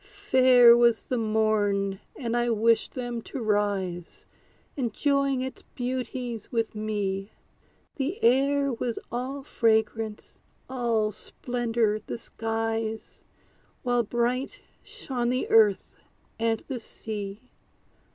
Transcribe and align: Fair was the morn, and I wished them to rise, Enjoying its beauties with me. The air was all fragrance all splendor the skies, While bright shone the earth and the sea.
Fair 0.03 0.75
was 0.75 1.03
the 1.03 1.17
morn, 1.19 1.99
and 2.15 2.35
I 2.35 2.49
wished 2.49 2.95
them 2.95 3.21
to 3.21 3.39
rise, 3.39 4.25
Enjoying 4.75 5.41
its 5.41 5.61
beauties 5.75 6.51
with 6.51 6.73
me. 6.73 7.33
The 7.97 8.17
air 8.23 8.73
was 8.73 8.97
all 9.11 9.43
fragrance 9.43 10.41
all 10.67 11.11
splendor 11.11 12.01
the 12.03 12.17
skies, 12.17 13.23
While 13.83 14.01
bright 14.01 14.59
shone 14.81 15.29
the 15.29 15.47
earth 15.51 15.91
and 16.39 16.63
the 16.67 16.79
sea. 16.79 17.51